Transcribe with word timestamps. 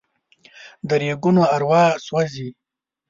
د 0.87 0.89
ریګونو 1.01 1.43
اروا 1.55 1.83
سوزي 2.05 2.47